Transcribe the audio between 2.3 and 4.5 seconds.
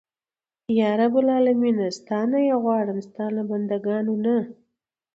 نه یې غواړم ستا له بنده ګانو نه.